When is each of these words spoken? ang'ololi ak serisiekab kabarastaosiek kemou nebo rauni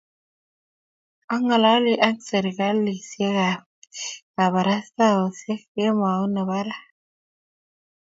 ang'ololi 1.33 1.93
ak 2.07 2.15
serisiekab 2.29 3.61
kabarastaosiek 4.35 5.61
kemou 5.73 6.23
nebo 6.33 6.57
rauni 6.67 6.87